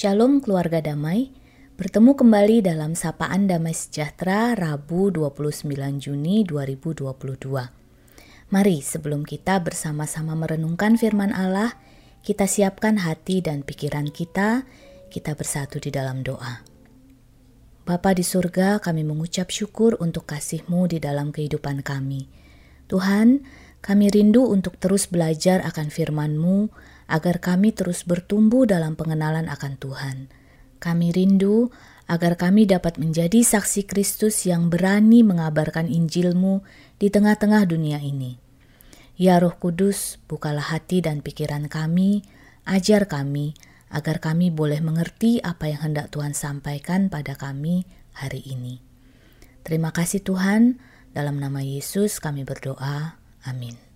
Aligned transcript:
Shalom 0.00 0.40
keluarga 0.40 0.80
damai, 0.80 1.28
bertemu 1.76 2.16
kembali 2.16 2.64
dalam 2.64 2.96
Sapaan 2.96 3.44
Damai 3.44 3.76
Sejahtera 3.76 4.56
Rabu 4.56 5.12
29 5.12 5.68
Juni 6.00 6.40
2022. 6.40 7.04
Mari 8.48 8.80
sebelum 8.80 9.28
kita 9.28 9.60
bersama-sama 9.60 10.32
merenungkan 10.32 10.96
firman 10.96 11.36
Allah, 11.36 11.76
kita 12.24 12.48
siapkan 12.48 13.04
hati 13.04 13.44
dan 13.44 13.60
pikiran 13.60 14.08
kita, 14.08 14.64
kita 15.12 15.36
bersatu 15.36 15.76
di 15.76 15.92
dalam 15.92 16.24
doa. 16.24 16.64
Bapa 17.84 18.16
di 18.16 18.24
surga, 18.24 18.80
kami 18.80 19.04
mengucap 19.04 19.52
syukur 19.52 20.00
untuk 20.00 20.24
kasih-Mu 20.24 20.88
di 20.88 20.96
dalam 20.96 21.28
kehidupan 21.28 21.84
kami. 21.84 22.24
Tuhan, 22.88 23.44
kami 23.84 24.08
rindu 24.08 24.48
untuk 24.48 24.80
terus 24.80 25.12
belajar 25.12 25.60
akan 25.60 25.92
firman-Mu, 25.92 26.72
agar 27.10 27.42
kami 27.42 27.74
terus 27.74 28.06
bertumbuh 28.06 28.70
dalam 28.70 28.94
pengenalan 28.94 29.50
akan 29.50 29.74
Tuhan. 29.76 30.16
Kami 30.78 31.10
rindu 31.10 31.74
agar 32.06 32.38
kami 32.38 32.70
dapat 32.70 32.96
menjadi 33.02 33.42
saksi 33.42 33.90
Kristus 33.90 34.46
yang 34.46 34.70
berani 34.70 35.26
mengabarkan 35.26 35.90
Injil-Mu 35.90 36.62
di 37.02 37.10
tengah-tengah 37.10 37.66
dunia 37.66 37.98
ini. 37.98 38.38
Ya 39.20 39.36
Roh 39.36 39.52
Kudus, 39.58 40.16
bukalah 40.30 40.72
hati 40.72 41.04
dan 41.04 41.20
pikiran 41.20 41.68
kami, 41.68 42.24
ajar 42.64 43.04
kami, 43.04 43.52
agar 43.92 44.22
kami 44.22 44.48
boleh 44.48 44.80
mengerti 44.80 45.42
apa 45.44 45.68
yang 45.68 45.92
hendak 45.92 46.08
Tuhan 46.14 46.32
sampaikan 46.32 47.12
pada 47.12 47.36
kami 47.36 47.84
hari 48.16 48.40
ini. 48.46 48.80
Terima 49.60 49.92
kasih 49.92 50.24
Tuhan, 50.24 50.80
dalam 51.12 51.36
nama 51.36 51.60
Yesus 51.60 52.22
kami 52.22 52.48
berdoa. 52.48 53.20
Amin. 53.44 53.89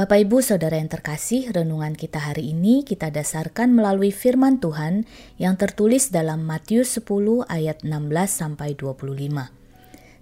Bapak 0.00 0.16
Ibu 0.16 0.40
Saudara 0.40 0.80
yang 0.80 0.88
terkasih, 0.88 1.52
renungan 1.52 1.92
kita 1.92 2.32
hari 2.32 2.56
ini 2.56 2.88
kita 2.88 3.12
dasarkan 3.12 3.76
melalui 3.76 4.08
firman 4.16 4.56
Tuhan 4.56 5.04
yang 5.36 5.60
tertulis 5.60 6.08
dalam 6.08 6.40
Matius 6.40 6.96
10 6.96 7.44
ayat 7.44 7.84
16 7.84 8.08
sampai 8.24 8.72
25. 8.80 8.96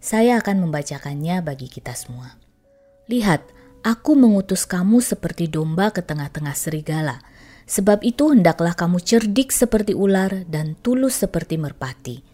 Saya 0.02 0.42
akan 0.42 0.67
membacakannya 0.67 1.47
bagi 1.47 1.70
kita 1.70 1.94
semua. 1.94 2.34
Lihat, 3.06 3.47
aku 3.86 4.19
mengutus 4.19 4.67
kamu 4.67 4.98
seperti 4.98 5.47
domba 5.47 5.95
ke 5.95 6.02
tengah-tengah 6.02 6.58
serigala. 6.58 7.22
Sebab 7.70 8.02
itu 8.02 8.34
hendaklah 8.34 8.74
kamu 8.74 8.98
cerdik 8.98 9.55
seperti 9.55 9.95
ular 9.95 10.42
dan 10.50 10.74
tulus 10.83 11.22
seperti 11.22 11.55
merpati. 11.55 12.27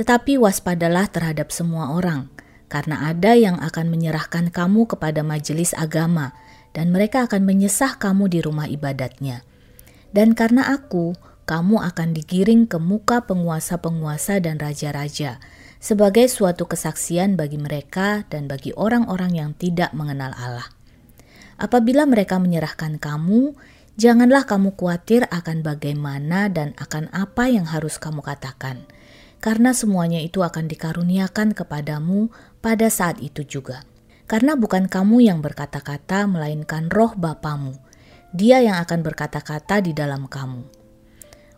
Tetapi 0.00 0.40
waspadalah 0.40 1.12
terhadap 1.12 1.52
semua 1.52 1.92
orang, 1.92 2.32
karena 2.72 3.12
ada 3.12 3.36
yang 3.36 3.60
akan 3.60 3.84
menyerahkan 3.92 4.48
kamu 4.48 4.88
kepada 4.88 5.20
majelis 5.20 5.76
agama, 5.76 6.32
dan 6.76 6.92
mereka 6.92 7.24
akan 7.24 7.48
menyesah 7.48 7.96
kamu 7.96 8.28
di 8.28 8.44
rumah 8.44 8.68
ibadatnya. 8.68 9.40
Dan 10.12 10.36
karena 10.36 10.68
aku, 10.68 11.16
kamu 11.48 11.80
akan 11.80 12.12
digiring 12.12 12.68
ke 12.68 12.76
muka 12.76 13.24
penguasa-penguasa 13.24 14.44
dan 14.44 14.60
raja-raja, 14.60 15.40
sebagai 15.80 16.28
suatu 16.28 16.68
kesaksian 16.68 17.40
bagi 17.40 17.56
mereka 17.56 18.28
dan 18.28 18.44
bagi 18.44 18.76
orang-orang 18.76 19.32
yang 19.40 19.50
tidak 19.56 19.96
mengenal 19.96 20.36
Allah. 20.36 20.68
Apabila 21.56 22.04
mereka 22.04 22.36
menyerahkan 22.36 23.00
kamu, 23.00 23.56
janganlah 23.96 24.44
kamu 24.44 24.76
khawatir 24.76 25.24
akan 25.32 25.64
bagaimana 25.64 26.52
dan 26.52 26.76
akan 26.76 27.08
apa 27.16 27.48
yang 27.48 27.64
harus 27.64 27.96
kamu 27.96 28.20
katakan, 28.20 28.84
karena 29.40 29.72
semuanya 29.72 30.20
itu 30.20 30.44
akan 30.44 30.68
dikaruniakan 30.68 31.56
kepadamu 31.56 32.28
pada 32.60 32.92
saat 32.92 33.16
itu 33.24 33.40
juga. 33.46 33.88
Karena 34.26 34.58
bukan 34.58 34.90
kamu 34.90 35.22
yang 35.22 35.38
berkata-kata, 35.38 36.26
melainkan 36.26 36.90
roh 36.90 37.14
Bapamu. 37.14 37.78
Dia 38.34 38.58
yang 38.58 38.82
akan 38.82 39.06
berkata-kata 39.06 39.78
di 39.86 39.94
dalam 39.94 40.26
kamu. 40.26 40.66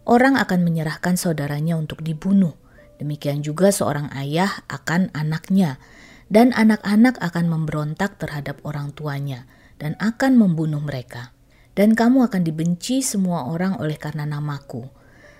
Orang 0.04 0.36
akan 0.36 0.64
menyerahkan 0.64 1.16
saudaranya 1.16 1.80
untuk 1.80 2.04
dibunuh. 2.04 2.52
Demikian 3.00 3.40
juga 3.40 3.72
seorang 3.72 4.12
ayah 4.16 4.64
akan 4.68 5.08
anaknya, 5.16 5.80
dan 6.28 6.52
anak-anak 6.52 7.16
akan 7.24 7.48
memberontak 7.48 8.20
terhadap 8.20 8.60
orang 8.68 8.92
tuanya, 8.92 9.48
dan 9.80 9.96
akan 9.96 10.36
membunuh 10.36 10.84
mereka. 10.84 11.32
Dan 11.72 11.96
kamu 11.96 12.28
akan 12.28 12.42
dibenci 12.44 13.00
semua 13.00 13.48
orang 13.48 13.80
oleh 13.80 13.96
karena 13.96 14.28
namaku. 14.28 14.84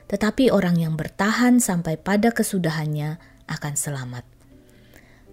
Tetapi 0.09 0.49
orang 0.49 0.81
yang 0.81 0.97
bertahan 0.97 1.61
sampai 1.61 2.00
pada 2.00 2.33
kesudahannya 2.33 3.21
akan 3.50 3.75
selamat. 3.77 4.38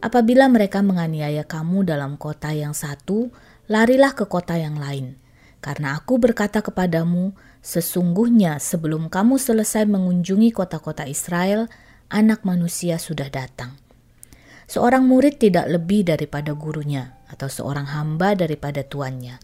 Apabila 0.04 0.52
mereka 0.52 0.84
menganiaya 0.84 1.48
kamu 1.48 1.88
dalam 1.88 2.20
kota 2.20 2.52
yang 2.52 2.76
satu, 2.76 3.32
larilah 3.72 4.12
ke 4.12 4.28
kota 4.28 4.60
yang 4.60 4.76
lain. 4.76 5.16
Karena 5.64 5.98
aku 5.98 6.20
berkata 6.22 6.60
kepadamu, 6.62 7.34
sesungguhnya 7.64 8.62
sebelum 8.62 9.08
kamu 9.08 9.40
selesai 9.40 9.88
mengunjungi 9.88 10.52
kota-kota 10.52 11.08
Israel, 11.08 11.72
anak 12.12 12.46
manusia 12.46 13.02
sudah 13.02 13.32
datang. 13.32 13.74
Seorang 14.70 15.06
murid 15.06 15.42
tidak 15.42 15.66
lebih 15.70 16.06
daripada 16.06 16.54
gurunya, 16.54 17.18
atau 17.32 17.50
seorang 17.50 17.90
hamba 17.90 18.38
daripada 18.38 18.86
tuannya. 18.86 19.42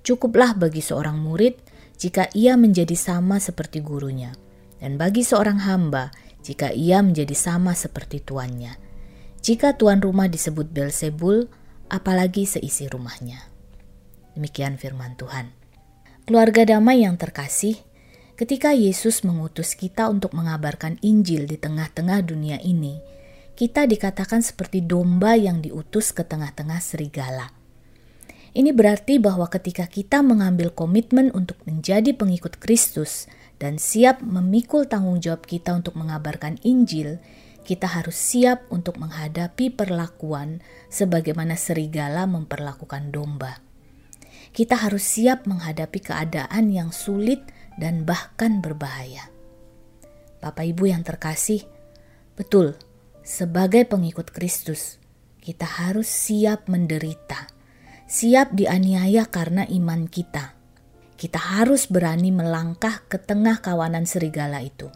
Cukuplah 0.00 0.56
bagi 0.56 0.80
seorang 0.80 1.20
murid 1.20 1.60
jika 2.00 2.32
ia 2.32 2.56
menjadi 2.56 2.96
sama 2.96 3.36
seperti 3.36 3.84
gurunya, 3.84 4.32
dan 4.80 4.96
bagi 4.96 5.20
seorang 5.20 5.60
hamba 5.68 6.08
jika 6.40 6.72
ia 6.72 7.04
menjadi 7.04 7.36
sama 7.36 7.76
seperti 7.76 8.24
tuannya 8.24 8.89
jika 9.40 9.72
tuan 9.72 10.04
rumah 10.04 10.28
disebut 10.28 10.68
Belzebul, 10.68 11.48
apalagi 11.88 12.44
seisi 12.44 12.84
rumahnya. 12.86 13.40
Demikian 14.36 14.76
firman 14.76 15.16
Tuhan. 15.16 15.50
Keluarga 16.28 16.76
damai 16.76 17.02
yang 17.02 17.16
terkasih, 17.16 17.80
ketika 18.36 18.76
Yesus 18.76 19.24
mengutus 19.24 19.72
kita 19.72 20.12
untuk 20.12 20.36
mengabarkan 20.36 21.00
Injil 21.00 21.48
di 21.48 21.56
tengah-tengah 21.56 22.20
dunia 22.22 22.60
ini, 22.60 23.00
kita 23.56 23.88
dikatakan 23.88 24.44
seperti 24.44 24.84
domba 24.84 25.36
yang 25.36 25.64
diutus 25.64 26.12
ke 26.12 26.22
tengah-tengah 26.24 26.80
serigala. 26.80 27.52
Ini 28.50 28.74
berarti 28.74 29.22
bahwa 29.22 29.46
ketika 29.46 29.86
kita 29.86 30.20
mengambil 30.26 30.74
komitmen 30.74 31.30
untuk 31.32 31.56
menjadi 31.64 32.12
pengikut 32.12 32.58
Kristus 32.58 33.30
dan 33.62 33.78
siap 33.78 34.24
memikul 34.24 34.90
tanggung 34.90 35.22
jawab 35.22 35.46
kita 35.46 35.70
untuk 35.76 35.94
mengabarkan 35.94 36.58
Injil, 36.66 37.22
kita 37.64 37.86
harus 37.86 38.16
siap 38.16 38.66
untuk 38.72 38.96
menghadapi 38.96 39.70
perlakuan 39.70 40.64
sebagaimana 40.88 41.54
serigala 41.54 42.24
memperlakukan 42.24 43.12
domba. 43.12 43.60
Kita 44.50 44.74
harus 44.74 45.06
siap 45.06 45.46
menghadapi 45.46 46.00
keadaan 46.02 46.74
yang 46.74 46.90
sulit 46.90 47.44
dan 47.78 48.02
bahkan 48.02 48.58
berbahaya. 48.58 49.30
Bapak 50.40 50.66
Ibu 50.66 50.90
yang 50.90 51.04
terkasih, 51.06 51.62
betul, 52.34 52.74
sebagai 53.22 53.86
pengikut 53.86 54.32
Kristus, 54.32 54.98
kita 55.38 55.68
harus 55.68 56.08
siap 56.08 56.66
menderita, 56.66 57.46
siap 58.10 58.56
dianiaya 58.56 59.28
karena 59.28 59.68
iman 59.68 60.08
kita. 60.10 60.58
Kita 61.20 61.60
harus 61.60 61.84
berani 61.86 62.32
melangkah 62.32 63.04
ke 63.06 63.20
tengah 63.20 63.60
kawanan 63.60 64.08
serigala 64.08 64.64
itu, 64.64 64.88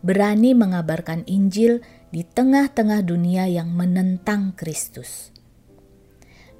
berani 0.00 0.54
mengabarkan 0.54 1.26
Injil 1.26 1.82
di 2.12 2.28
tengah-tengah 2.28 3.00
dunia 3.08 3.48
yang 3.48 3.72
menentang 3.72 4.52
Kristus. 4.52 5.32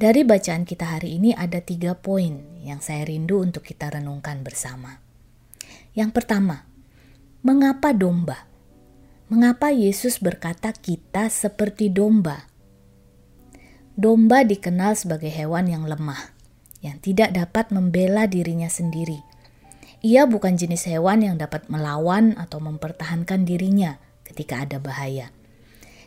Dari 0.00 0.24
bacaan 0.24 0.64
kita 0.64 0.96
hari 0.96 1.20
ini 1.20 1.36
ada 1.36 1.60
tiga 1.60 1.92
poin 1.92 2.40
yang 2.64 2.80
saya 2.80 3.04
rindu 3.04 3.44
untuk 3.44 3.60
kita 3.60 3.92
renungkan 3.92 4.40
bersama. 4.40 5.04
Yang 5.92 6.16
pertama, 6.16 6.64
mengapa 7.44 7.92
domba? 7.92 8.48
Mengapa 9.28 9.68
Yesus 9.68 10.24
berkata 10.24 10.72
kita 10.72 11.28
seperti 11.28 11.92
domba? 11.92 12.48
Domba 13.92 14.48
dikenal 14.48 14.96
sebagai 14.96 15.28
hewan 15.28 15.68
yang 15.68 15.84
lemah, 15.84 16.32
yang 16.80 16.96
tidak 16.96 17.36
dapat 17.36 17.68
membela 17.68 18.24
dirinya 18.24 18.72
sendiri. 18.72 19.20
Ia 20.00 20.24
bukan 20.24 20.56
jenis 20.56 20.88
hewan 20.88 21.20
yang 21.20 21.36
dapat 21.36 21.68
melawan 21.68 22.40
atau 22.40 22.56
mempertahankan 22.56 23.44
dirinya 23.44 24.00
ketika 24.24 24.64
ada 24.64 24.80
bahaya. 24.80 25.28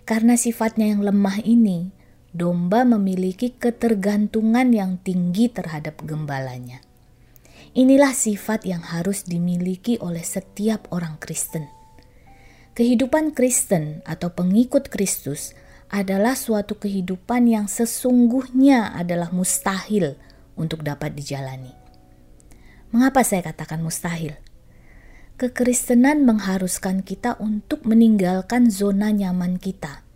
Karena 0.06 0.38
sifatnya 0.38 0.94
yang 0.94 1.02
lemah 1.02 1.42
ini, 1.42 1.90
domba 2.30 2.86
memiliki 2.86 3.58
ketergantungan 3.58 4.70
yang 4.70 5.02
tinggi 5.02 5.50
terhadap 5.50 5.98
gembalanya. 6.06 6.86
Inilah 7.74 8.14
sifat 8.14 8.70
yang 8.70 8.86
harus 8.86 9.26
dimiliki 9.26 9.98
oleh 9.98 10.22
setiap 10.22 10.86
orang 10.94 11.18
Kristen. 11.18 11.68
Kehidupan 12.78 13.34
Kristen 13.34 14.06
atau 14.06 14.30
pengikut 14.30 14.94
Kristus 14.94 15.58
adalah 15.90 16.38
suatu 16.38 16.78
kehidupan 16.78 17.50
yang 17.50 17.66
sesungguhnya 17.66 18.94
adalah 18.94 19.34
mustahil 19.34 20.22
untuk 20.54 20.86
dapat 20.86 21.18
dijalani. 21.18 21.74
Mengapa 22.94 23.26
saya 23.26 23.42
katakan 23.44 23.82
mustahil? 23.82 24.38
Kekristenan 25.36 26.24
mengharuskan 26.24 27.04
kita 27.04 27.36
untuk 27.44 27.84
meninggalkan 27.84 28.72
zona 28.72 29.12
nyaman 29.12 29.60
kita. 29.60 30.08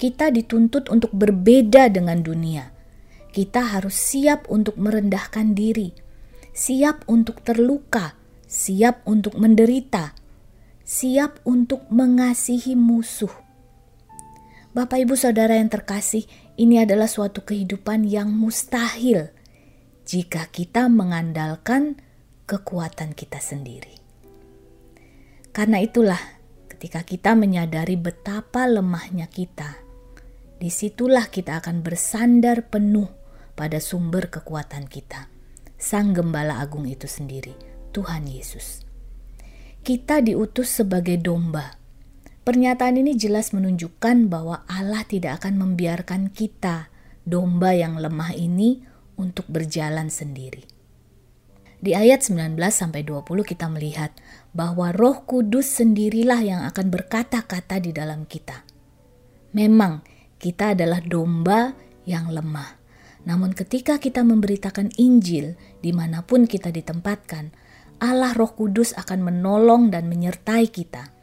Kita 0.00 0.32
dituntut 0.32 0.88
untuk 0.88 1.12
berbeda 1.12 1.92
dengan 1.92 2.24
dunia. 2.24 2.72
Kita 3.28 3.76
harus 3.76 3.92
siap 3.92 4.48
untuk 4.48 4.80
merendahkan 4.80 5.52
diri, 5.52 5.92
siap 6.56 7.04
untuk 7.04 7.44
terluka, 7.44 8.16
siap 8.48 9.04
untuk 9.04 9.36
menderita, 9.36 10.16
siap 10.80 11.44
untuk 11.44 11.84
mengasihi 11.92 12.72
musuh. 12.72 13.32
Bapak, 14.72 15.04
ibu, 15.04 15.12
saudara 15.12 15.60
yang 15.60 15.68
terkasih, 15.68 16.24
ini 16.56 16.80
adalah 16.80 17.10
suatu 17.10 17.44
kehidupan 17.44 18.08
yang 18.08 18.32
mustahil 18.32 19.28
jika 20.08 20.48
kita 20.48 20.88
mengandalkan 20.88 22.00
kekuatan 22.48 23.12
kita 23.12 23.42
sendiri. 23.44 24.07
Karena 25.58 25.82
itulah, 25.82 26.22
ketika 26.70 27.02
kita 27.02 27.34
menyadari 27.34 27.98
betapa 27.98 28.70
lemahnya 28.70 29.26
kita, 29.26 29.82
di 30.62 30.70
situlah 30.70 31.26
kita 31.26 31.58
akan 31.58 31.82
bersandar 31.82 32.70
penuh 32.70 33.10
pada 33.58 33.82
sumber 33.82 34.30
kekuatan 34.30 34.86
kita, 34.86 35.26
Sang 35.74 36.14
Gembala 36.14 36.62
Agung 36.62 36.86
itu 36.86 37.10
sendiri, 37.10 37.58
Tuhan 37.90 38.30
Yesus. 38.30 38.86
Kita 39.82 40.22
diutus 40.22 40.78
sebagai 40.78 41.18
domba 41.18 41.74
Pernyataan 42.48 42.96
ini 42.96 43.12
jelas 43.12 43.52
menunjukkan 43.52 44.32
bahwa 44.32 44.64
Allah 44.72 45.04
tidak 45.04 45.44
akan 45.44 45.60
membiarkan 45.60 46.32
kita, 46.32 46.88
domba 47.28 47.76
yang 47.76 48.00
lemah 48.00 48.32
ini, 48.32 48.80
untuk 49.20 49.44
berjalan 49.52 50.08
sendiri. 50.08 50.77
Di 51.78 51.94
ayat 51.94 52.26
19 52.26 52.58
sampai 52.70 53.06
20 53.06 53.46
kita 53.46 53.70
melihat 53.70 54.10
bahwa 54.50 54.90
Roh 54.90 55.22
Kudus 55.22 55.78
sendirilah 55.78 56.42
yang 56.42 56.60
akan 56.66 56.90
berkata-kata 56.90 57.78
di 57.78 57.94
dalam 57.94 58.26
kita. 58.26 58.66
Memang 59.54 60.02
kita 60.42 60.74
adalah 60.74 60.98
domba 60.98 61.78
yang 62.02 62.34
lemah. 62.34 62.74
Namun 63.26 63.54
ketika 63.54 64.02
kita 64.02 64.26
memberitakan 64.26 64.90
Injil 64.98 65.54
di 65.78 65.94
mana 65.94 66.26
pun 66.26 66.50
kita 66.50 66.74
ditempatkan, 66.74 67.54
Allah 68.02 68.34
Roh 68.34 68.54
Kudus 68.58 68.94
akan 68.98 69.22
menolong 69.22 69.94
dan 69.94 70.10
menyertai 70.10 70.66
kita 70.70 71.18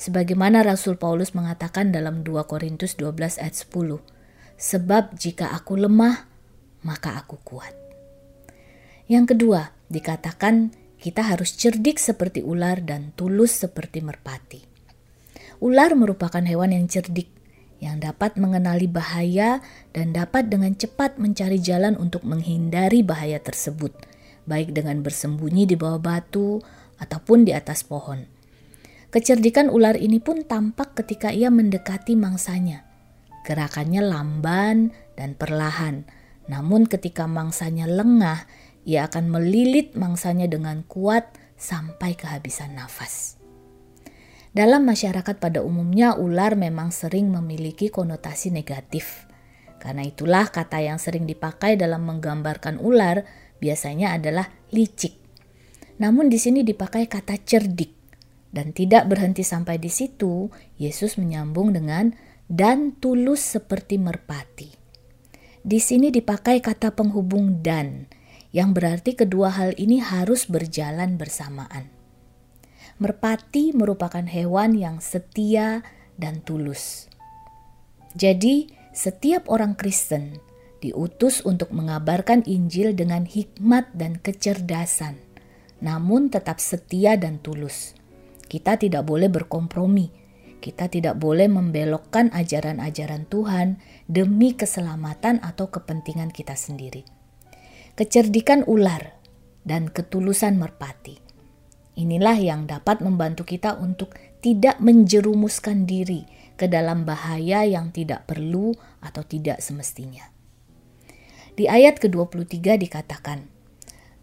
sebagaimana 0.00 0.64
Rasul 0.64 0.96
Paulus 0.96 1.36
mengatakan 1.36 1.92
dalam 1.92 2.24
2 2.24 2.48
Korintus 2.48 2.96
12 2.96 3.36
ayat 3.36 3.56
10. 3.68 4.00
Sebab 4.56 5.12
jika 5.20 5.52
aku 5.52 5.76
lemah, 5.76 6.24
maka 6.80 7.20
aku 7.20 7.36
kuat. 7.44 7.79
Yang 9.10 9.34
kedua, 9.34 9.74
dikatakan 9.90 10.70
kita 11.02 11.26
harus 11.26 11.58
cerdik 11.58 11.98
seperti 11.98 12.46
ular 12.46 12.78
dan 12.78 13.10
tulus 13.18 13.58
seperti 13.58 14.06
merpati. 14.06 14.62
Ular 15.58 15.98
merupakan 15.98 16.38
hewan 16.38 16.70
yang 16.70 16.86
cerdik, 16.86 17.26
yang 17.82 17.98
dapat 17.98 18.38
mengenali 18.38 18.86
bahaya 18.86 19.58
dan 19.90 20.14
dapat 20.14 20.46
dengan 20.46 20.78
cepat 20.78 21.18
mencari 21.18 21.58
jalan 21.58 21.98
untuk 21.98 22.22
menghindari 22.22 23.02
bahaya 23.02 23.42
tersebut, 23.42 23.90
baik 24.46 24.70
dengan 24.78 25.02
bersembunyi 25.02 25.66
di 25.66 25.74
bawah 25.74 25.98
batu 25.98 26.62
ataupun 27.02 27.42
di 27.42 27.50
atas 27.50 27.82
pohon. 27.82 28.30
Kecerdikan 29.10 29.74
ular 29.74 29.98
ini 29.98 30.22
pun 30.22 30.46
tampak 30.46 30.94
ketika 31.02 31.34
ia 31.34 31.50
mendekati 31.50 32.14
mangsanya. 32.14 32.86
Gerakannya 33.42 34.06
lamban 34.06 34.94
dan 35.18 35.34
perlahan, 35.34 36.06
namun 36.46 36.86
ketika 36.86 37.26
mangsanya 37.26 37.90
lengah, 37.90 38.46
ia 38.84 39.06
akan 39.08 39.28
melilit 39.28 39.96
mangsanya 39.96 40.48
dengan 40.48 40.82
kuat 40.86 41.36
sampai 41.60 42.16
kehabisan 42.16 42.76
nafas. 42.76 43.36
Dalam 44.50 44.82
masyarakat 44.82 45.38
pada 45.38 45.62
umumnya, 45.62 46.18
ular 46.18 46.58
memang 46.58 46.90
sering 46.90 47.30
memiliki 47.30 47.86
konotasi 47.86 48.50
negatif. 48.50 49.30
Karena 49.78 50.02
itulah 50.02 50.50
kata 50.50 50.82
yang 50.82 50.98
sering 50.98 51.24
dipakai 51.24 51.78
dalam 51.78 52.02
menggambarkan 52.02 52.82
ular 52.82 53.22
biasanya 53.62 54.18
adalah 54.18 54.50
licik. 54.74 55.14
Namun 56.02 56.26
di 56.32 56.40
sini 56.40 56.66
dipakai 56.66 57.06
kata 57.06 57.38
cerdik 57.46 57.92
dan 58.50 58.74
tidak 58.74 59.06
berhenti 59.06 59.46
sampai 59.46 59.78
di 59.78 59.88
situ, 59.88 60.50
Yesus 60.80 61.14
menyambung 61.14 61.70
dengan 61.70 62.10
dan 62.50 62.98
tulus 62.98 63.38
seperti 63.38 64.02
merpati. 64.02 64.74
Di 65.62 65.78
sini 65.78 66.10
dipakai 66.10 66.58
kata 66.58 66.90
penghubung 66.96 67.62
dan, 67.62 68.10
yang 68.50 68.74
berarti 68.74 69.14
kedua 69.14 69.54
hal 69.54 69.74
ini 69.78 70.02
harus 70.02 70.50
berjalan 70.50 71.14
bersamaan. 71.14 71.90
Merpati 73.00 73.72
merupakan 73.72 74.26
hewan 74.26 74.76
yang 74.76 75.00
setia 75.00 75.80
dan 76.18 76.42
tulus. 76.44 77.08
Jadi, 78.12 78.68
setiap 78.90 79.46
orang 79.46 79.78
Kristen 79.78 80.36
diutus 80.82 81.44
untuk 81.46 81.70
mengabarkan 81.70 82.42
Injil 82.48 82.96
dengan 82.96 83.28
hikmat 83.28 83.92
dan 83.94 84.18
kecerdasan, 84.18 85.20
namun 85.78 86.32
tetap 86.32 86.58
setia 86.58 87.14
dan 87.14 87.38
tulus. 87.38 87.94
Kita 88.50 88.74
tidak 88.74 89.06
boleh 89.06 89.30
berkompromi. 89.30 90.10
Kita 90.60 90.92
tidak 90.92 91.16
boleh 91.16 91.48
membelokkan 91.48 92.28
ajaran-ajaran 92.36 93.24
Tuhan 93.30 93.80
demi 94.04 94.52
keselamatan 94.52 95.40
atau 95.40 95.72
kepentingan 95.72 96.28
kita 96.34 96.52
sendiri. 96.52 97.19
Kecerdikan 98.00 98.64
ular 98.64 99.12
dan 99.60 99.92
ketulusan 99.92 100.56
merpati. 100.56 101.20
Inilah 102.00 102.40
yang 102.40 102.64
dapat 102.64 103.04
membantu 103.04 103.44
kita 103.44 103.76
untuk 103.76 104.16
tidak 104.40 104.80
menjerumuskan 104.80 105.84
diri 105.84 106.24
ke 106.56 106.64
dalam 106.64 107.04
bahaya 107.04 107.60
yang 107.68 107.92
tidak 107.92 108.24
perlu 108.24 108.72
atau 109.04 109.20
tidak 109.20 109.60
semestinya. 109.60 110.32
Di 111.52 111.68
ayat 111.68 112.00
ke-23 112.00 112.80
dikatakan, 112.88 113.44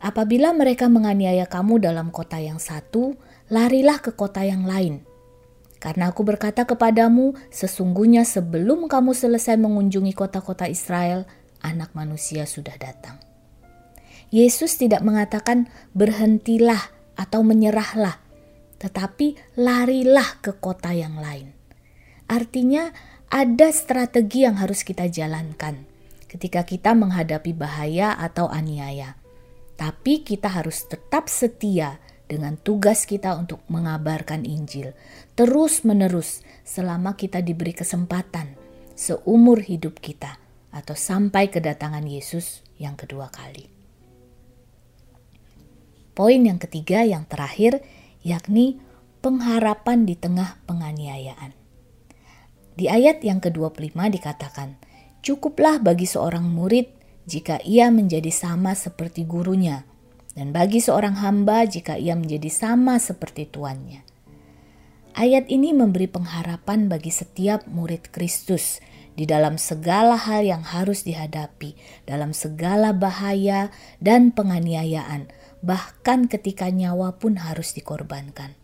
Apabila 0.01 0.57
mereka 0.57 0.89
menganiaya 0.89 1.45
kamu 1.45 1.77
dalam 1.77 2.09
kota 2.09 2.41
yang 2.41 2.57
satu, 2.57 3.13
larilah 3.53 4.01
ke 4.01 4.09
kota 4.18 4.41
yang 4.41 4.65
lain. 4.65 5.06
Karena 5.77 6.09
aku 6.09 6.25
berkata 6.25 6.65
kepadamu, 6.65 7.38
sesungguhnya 7.53 8.25
sebelum 8.25 8.89
kamu 8.89 9.13
selesai 9.13 9.53
mengunjungi 9.62 10.18
kota-kota 10.18 10.65
Israel, 10.65 11.29
anak 11.62 11.94
manusia 11.94 12.50
sudah 12.50 12.74
datang. 12.81 13.26
Yesus 14.27 14.75
tidak 14.75 15.03
mengatakan 15.07 15.71
berhentilah 15.95 16.91
atau 17.15 17.41
menyerahlah, 17.41 18.19
tetapi 18.77 19.39
larilah 19.56 20.44
ke 20.44 20.56
kota 20.59 20.91
yang 20.91 21.18
lain. 21.18 21.56
Artinya 22.27 22.91
ada 23.31 23.71
strategi 23.71 24.44
yang 24.44 24.59
harus 24.59 24.83
kita 24.83 25.07
jalankan 25.07 25.88
ketika 26.27 26.68
kita 26.68 26.91
menghadapi 26.91 27.56
bahaya 27.56 28.15
atau 28.19 28.51
aniaya. 28.51 29.15
Tapi 29.79 30.25
kita 30.25 30.51
harus 30.51 30.83
tetap 30.89 31.31
setia 31.31 32.01
dengan 32.27 32.59
tugas 32.59 33.07
kita 33.07 33.39
untuk 33.39 33.63
mengabarkan 33.71 34.44
Injil 34.44 34.91
terus-menerus 35.39 36.44
selama 36.68 37.15
kita 37.15 37.39
diberi 37.39 37.72
kesempatan 37.72 38.60
seumur 38.98 39.63
hidup 39.63 40.03
kita 40.03 40.36
atau 40.74 40.98
sampai 40.98 41.48
kedatangan 41.48 42.03
Yesus 42.03 42.65
yang 42.75 43.00
kedua 43.00 43.31
kali. 43.31 43.76
Poin 46.17 46.41
yang 46.41 46.57
ketiga 46.57 47.05
yang 47.05 47.29
terakhir 47.29 47.86
yakni 48.25 48.81
pengharapan 49.21 50.09
di 50.09 50.17
tengah 50.17 50.57
penganiayaan. 50.65 51.53
Di 52.74 52.89
ayat 52.89 53.21
yang 53.21 53.38
ke-25 53.38 53.93
dikatakan, 53.93 54.81
"Cukuplah 55.21 55.77
bagi 55.77 56.09
seorang 56.09 56.50
murid 56.50 56.89
jika 57.29 57.62
ia 57.62 57.93
menjadi 57.93 58.33
sama 58.33 58.74
seperti 58.74 59.29
gurunya." 59.29 59.86
dan 60.38 60.53
bagi 60.53 60.77
seorang 60.77 61.17
hamba 61.17 61.65
jika 61.65 61.97
ia 61.97 62.13
menjadi 62.13 62.45
sama 62.53 63.01
seperti 63.01 63.50
tuannya. 63.50 64.05
Ayat 65.17 65.50
ini 65.50 65.74
memberi 65.74 66.05
pengharapan 66.05 66.86
bagi 66.86 67.09
setiap 67.09 67.65
murid 67.65 68.13
Kristus 68.13 68.77
di 69.17 69.25
dalam 69.25 69.57
segala 69.57 70.13
hal 70.13 70.45
yang 70.45 70.62
harus 70.62 71.01
dihadapi, 71.01 71.74
dalam 72.05 72.38
segala 72.38 72.93
bahaya 72.93 73.74
dan 73.97 74.29
penganiayaan, 74.29 75.25
bahkan 75.67 76.31
ketika 76.31 76.71
nyawa 76.71 77.19
pun 77.19 77.43
harus 77.43 77.75
dikorbankan. 77.75 78.55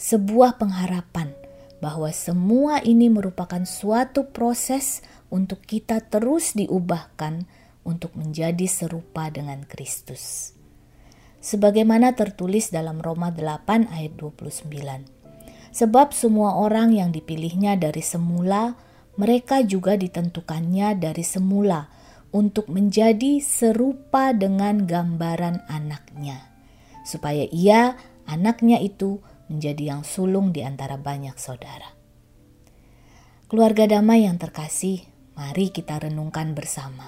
Sebuah 0.00 0.56
pengharapan 0.56 1.36
bahwa 1.84 2.08
semua 2.16 2.80
ini 2.80 3.12
merupakan 3.12 3.60
suatu 3.68 4.32
proses 4.32 5.04
untuk 5.28 5.60
kita 5.68 6.00
terus 6.00 6.56
diubahkan 6.56 7.44
untuk 7.84 8.16
menjadi 8.16 8.64
serupa 8.64 9.28
dengan 9.28 9.68
Kristus 9.68 10.54
sebagaimana 11.44 12.16
tertulis 12.16 12.72
dalam 12.72 13.04
Roma 13.04 13.28
8 13.28 13.92
ayat 13.92 14.16
29. 14.16 14.64
Sebab 15.76 16.16
semua 16.16 16.56
orang 16.56 16.96
yang 16.96 17.12
dipilihnya 17.12 17.76
dari 17.76 18.00
semula, 18.00 18.80
mereka 19.20 19.60
juga 19.60 20.00
ditentukannya 20.00 20.96
dari 20.96 21.20
semula 21.20 21.92
untuk 22.34 22.66
menjadi 22.66 23.38
serupa 23.38 24.34
dengan 24.34 24.90
gambaran 24.90 25.70
anaknya, 25.70 26.50
supaya 27.06 27.46
ia, 27.54 27.94
anaknya 28.26 28.82
itu, 28.82 29.22
menjadi 29.46 29.94
yang 29.94 30.02
sulung 30.02 30.50
di 30.50 30.66
antara 30.66 30.98
banyak 30.98 31.38
saudara. 31.38 31.94
Keluarga 33.46 33.86
damai 33.86 34.26
yang 34.26 34.34
terkasih, 34.34 35.06
mari 35.38 35.70
kita 35.70 36.02
renungkan 36.02 36.58
bersama. 36.58 37.06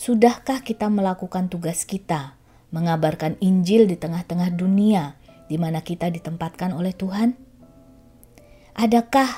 Sudahkah 0.00 0.64
kita 0.64 0.88
melakukan 0.88 1.52
tugas 1.52 1.84
kita 1.84 2.40
mengabarkan 2.72 3.36
Injil 3.44 3.84
di 3.84 4.00
tengah-tengah 4.00 4.48
dunia 4.56 5.20
di 5.46 5.60
mana 5.60 5.84
kita 5.84 6.08
ditempatkan 6.08 6.72
oleh 6.72 6.96
Tuhan? 6.96 7.36
Adakah 8.72 9.28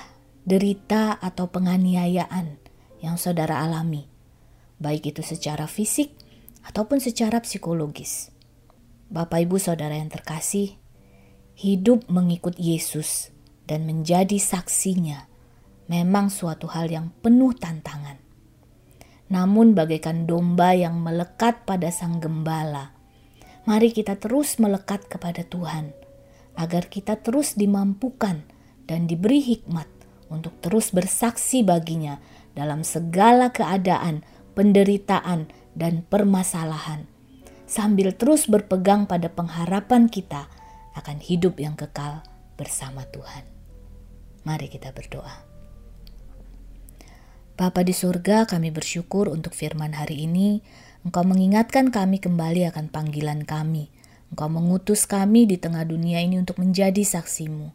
derita 0.47 1.19
atau 1.19 1.51
penganiayaan 1.51 2.63
yang 3.03 3.19
saudara 3.19 3.59
alami, 3.67 4.14
baik 4.85 5.17
itu 5.17 5.25
secara 5.25 5.65
fisik 5.65 6.13
ataupun 6.69 7.01
secara 7.01 7.41
psikologis? 7.41 8.29
Bapak, 9.09 9.49
ibu, 9.49 9.57
saudara 9.57 9.97
yang 9.97 10.13
terkasih, 10.13 10.77
hidup 11.57 12.05
mengikut 12.13 12.61
Yesus 12.61 13.33
dan 13.65 13.89
menjadi 13.89 14.37
saksinya 14.37 15.33
memang 15.89 16.29
suatu 16.33 16.69
hal 16.69 16.93
yang 16.93 17.13
penuh 17.25 17.57
tantangan. 17.57 18.21
Namun, 19.33 19.73
bagaikan 19.73 20.29
domba 20.29 20.77
yang 20.77 21.01
melekat 21.01 21.65
pada 21.65 21.89
Sang 21.89 22.21
Gembala, 22.21 22.93
mari 23.65 23.89
kita 23.89 24.21
terus 24.21 24.61
melekat 24.61 25.09
kepada 25.09 25.45
Tuhan, 25.45 25.97
agar 26.61 26.93
kita 26.93 27.19
terus 27.19 27.57
dimampukan 27.57 28.45
dan 28.85 29.09
diberi 29.09 29.41
hikmat 29.41 29.89
untuk 30.29 30.55
terus 30.61 30.93
bersaksi 30.93 31.65
baginya 31.65 32.21
dalam 32.53 32.85
segala 32.87 33.51
keadaan, 33.51 34.23
penderitaan, 34.55 35.51
dan 35.75 36.07
permasalahan, 36.07 37.11
sambil 37.67 38.15
terus 38.15 38.47
berpegang 38.47 39.11
pada 39.11 39.27
pengharapan 39.27 40.07
kita 40.07 40.47
akan 40.95 41.19
hidup 41.19 41.59
yang 41.59 41.75
kekal 41.75 42.23
bersama 42.55 43.03
Tuhan. 43.11 43.43
Mari 44.47 44.71
kita 44.71 44.95
berdoa. 44.95 45.43
Bapa 47.55 47.87
di 47.87 47.95
surga, 47.95 48.51
kami 48.51 48.75
bersyukur 48.75 49.31
untuk 49.31 49.55
firman 49.55 49.95
hari 49.95 50.27
ini. 50.27 50.63
Engkau 51.07 51.23
mengingatkan 51.23 51.95
kami 51.95 52.19
kembali 52.19 52.67
akan 52.71 52.91
panggilan 52.91 53.47
kami. 53.47 53.91
Engkau 54.35 54.51
mengutus 54.51 55.07
kami 55.07 55.47
di 55.47 55.55
tengah 55.59 55.87
dunia 55.87 56.19
ini 56.19 56.39
untuk 56.39 56.59
menjadi 56.59 57.03
saksimu. 57.07 57.71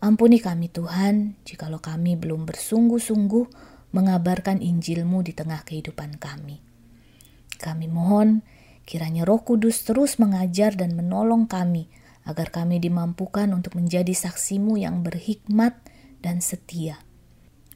Ampuni 0.00 0.40
kami 0.40 0.72
Tuhan, 0.72 1.36
jikalau 1.44 1.78
kami 1.78 2.16
belum 2.16 2.48
bersungguh-sungguh 2.48 3.71
mengabarkan 3.92 4.64
Injilmu 4.64 5.20
di 5.24 5.36
tengah 5.36 5.62
kehidupan 5.64 6.16
kami. 6.16 6.64
Kami 7.60 7.86
mohon 7.86 8.42
kiranya 8.88 9.22
roh 9.22 9.40
kudus 9.44 9.86
terus 9.86 10.18
mengajar 10.18 10.74
dan 10.74 10.98
menolong 10.98 11.46
kami 11.46 11.86
agar 12.26 12.50
kami 12.50 12.82
dimampukan 12.82 13.52
untuk 13.54 13.78
menjadi 13.78 14.10
saksimu 14.10 14.80
yang 14.80 15.06
berhikmat 15.06 15.78
dan 16.24 16.42
setia. 16.42 16.98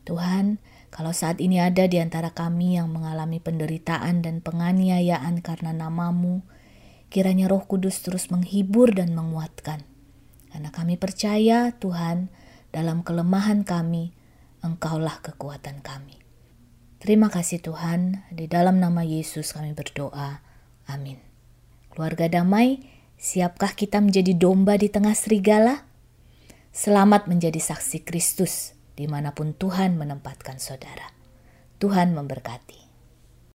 Tuhan, 0.06 0.58
kalau 0.90 1.14
saat 1.14 1.38
ini 1.38 1.62
ada 1.62 1.86
di 1.86 2.02
antara 2.02 2.34
kami 2.34 2.78
yang 2.78 2.90
mengalami 2.90 3.38
penderitaan 3.38 4.22
dan 4.22 4.42
penganiayaan 4.42 5.42
karena 5.42 5.74
namamu, 5.74 6.46
kiranya 7.10 7.46
roh 7.46 7.62
kudus 7.66 8.02
terus 8.02 8.30
menghibur 8.30 8.94
dan 8.94 9.14
menguatkan 9.14 9.86
karena 10.56 10.72
kami 10.72 10.96
percaya 10.96 11.68
Tuhan 11.76 12.32
dalam 12.72 13.04
kelemahan 13.04 13.60
kami, 13.60 14.16
Engkaulah 14.66 15.22
kekuatan 15.22 15.78
kami. 15.78 16.18
Terima 16.98 17.30
kasih 17.30 17.62
Tuhan, 17.62 18.26
di 18.34 18.50
dalam 18.50 18.82
nama 18.82 19.06
Yesus 19.06 19.54
kami 19.54 19.78
berdoa. 19.78 20.42
Amin. 20.90 21.22
Keluarga 21.94 22.26
damai, 22.26 22.82
siapkah 23.14 23.78
kita 23.78 24.02
menjadi 24.02 24.34
domba 24.34 24.74
di 24.74 24.90
tengah 24.90 25.14
serigala? 25.14 25.86
Selamat 26.74 27.30
menjadi 27.30 27.62
saksi 27.62 28.02
Kristus 28.02 28.74
di 28.98 29.06
mana 29.06 29.30
pun 29.30 29.54
Tuhan 29.54 29.94
menempatkan 29.94 30.58
saudara. 30.58 31.14
Tuhan 31.78 32.18
memberkati. 32.18 32.85